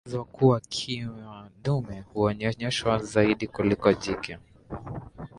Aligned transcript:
Inaelezwa 0.05 0.25
kuwa 0.33 0.59
Kima 0.59 1.49
dume 1.63 1.99
huonyonyeshwa 2.13 2.97
zaidi 2.97 3.47
kuliko 3.47 3.93
jike 3.93 4.37